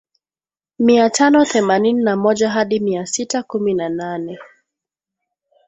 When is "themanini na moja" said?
1.45-2.49